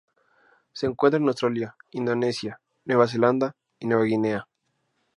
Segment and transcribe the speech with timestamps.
[0.73, 4.47] Se encuentra en Australia, Indonesia, Nueva Zelanda y Nueva Guinea.